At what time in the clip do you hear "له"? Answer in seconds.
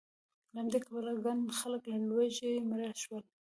0.53-0.57, 1.91-1.97